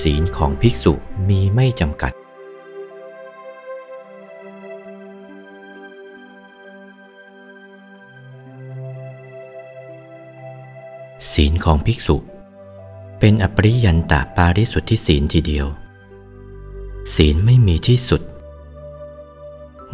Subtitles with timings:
[0.00, 0.92] ศีลของภิกษุ
[1.28, 2.12] มีไม่จำกัด
[11.32, 12.16] ศีลของภิกษุ
[13.18, 15.66] เป็นอปริยันตาปาริสุทธิศีลทีเดียว
[17.14, 18.22] ศีลไม่มีที่สุด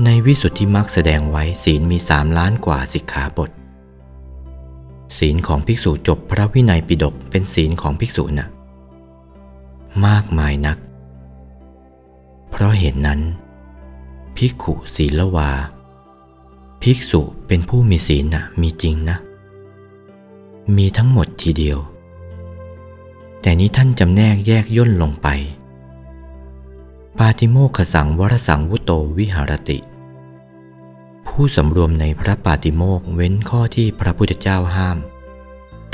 [0.05, 3.51] ในวิสุทธิมรรคแสดงไว้ศีลมีสามล้านกว่าสิกขาบท
[5.19, 8.54] ศีลของภิกษุจบพระวินัยปิฎกเป็นศีลของภิกษุนะ่ะ
[10.07, 10.79] มากมายนัก
[12.51, 13.21] เพราะเหตุนนั้น
[14.37, 15.51] ภิกขุศีลวา
[16.83, 19.17] ภิกษุเป็นผู้มีศีลนะ่ะมีจริงนะ
[20.77, 21.79] มีทั้งหมดทีเดียว
[23.41, 25.29] แต่นี้ท่านจำแนกแยกย่นลงไป
[27.19, 29.79] ปาติโมขสังวรสังวุโตวิหารติ
[31.27, 34.99] ผู้สำรวมในพระปาติโมกเว้นข้อที่พระพุทธเจ้าห้าม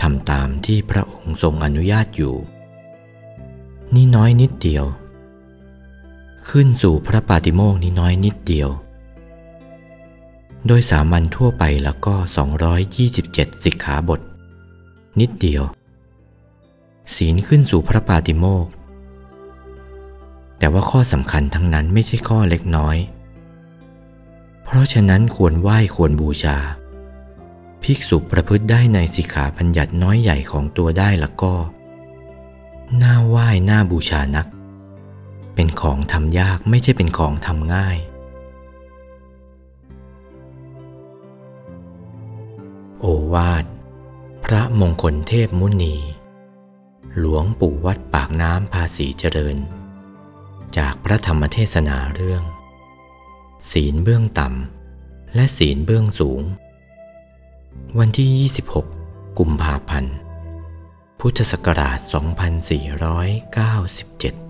[0.00, 2.34] ทำตามที่พระองค์ทรงอนุญาตอยู่
[3.96, 4.84] นี่น้อยนิดเดียว
[6.48, 8.68] ขึ้นสู่พระปาติโมกนี้น้อยนิดเดียว
[10.66, 12.14] โดยสามัญทั่วไปแล้วก็
[12.88, 14.20] 227 สิกขาบท
[15.20, 15.62] นิดเดียว
[17.14, 18.66] ศีลขึ้นสู่พระปาติโมก
[20.58, 22.96] แต่ว่าข้อสำคัญทั้งนั้นไม่ใช่ข้อเล็กน้อย
[24.64, 26.58] เพราะฉะนั้นควรไหว้ควรบูชา
[27.82, 31.52] ภิกษุประพฤติได้ในสิกขาบัญญัติน้อยใหญ่ของตัวได้แล้วก็
[33.02, 34.46] น่าไหว้น่าบูชานัก
[35.54, 37.98] เป็นของทำยากไม่ใช่เป็นของทำง่าย
[43.00, 43.64] โอวาท
[44.44, 45.96] พระมงคลเทพมุนี
[47.18, 49.56] หลวงปู่วัดปากน้ำภาษีเจริญ
[50.76, 52.42] จากพระธรรมเทศนาเรื่อง
[53.70, 56.40] ศีลเบื้องต่ำและศีลเบื้องสูง
[57.98, 60.14] วันที่ 26 กุมภาพันธ์
[61.24, 64.49] พุทธศักราช 2497